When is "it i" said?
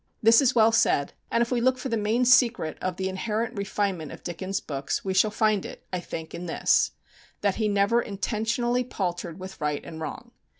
5.63-5.99